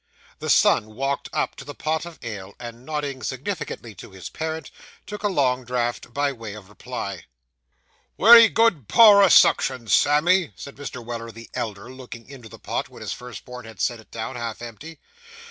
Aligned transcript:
The 0.39 0.49
son 0.49 0.95
walked 0.95 1.29
up 1.31 1.55
to 1.57 1.63
the 1.63 1.75
pot 1.75 2.07
of 2.07 2.17
ale, 2.23 2.55
and 2.59 2.83
nodding 2.83 3.21
significantly 3.21 3.93
to 3.93 4.09
his 4.09 4.29
parent, 4.29 4.71
took 5.05 5.21
a 5.21 5.27
long 5.27 5.63
draught 5.63 6.11
by 6.11 6.31
way 6.31 6.55
of 6.55 6.69
reply. 6.69 7.25
'Wery 8.17 8.49
good 8.49 8.87
power 8.87 9.21
o' 9.21 9.29
suction, 9.29 9.87
Sammy,' 9.87 10.53
said 10.55 10.77
Mr. 10.77 11.05
Weller 11.05 11.29
the 11.29 11.51
elder, 11.53 11.93
looking 11.93 12.27
into 12.27 12.49
the 12.49 12.57
pot, 12.57 12.89
when 12.89 13.01
his 13.03 13.13
first 13.13 13.45
born 13.45 13.65
had 13.65 13.79
set 13.79 13.99
it 13.99 14.09
down 14.09 14.37
half 14.37 14.59
empty. 14.63 14.99